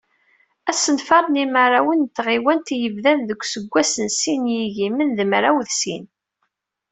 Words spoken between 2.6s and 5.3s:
i yebdan deg useggas n sin yigiman d